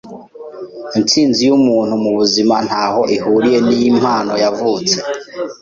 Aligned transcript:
Intsinzi 0.97 1.39
yumuntu 1.47 1.93
mubuzima 2.03 2.55
ntaho 2.67 3.01
ihuriye 3.15 3.57
nimpano 3.67 4.33
yavutse. 4.43 4.97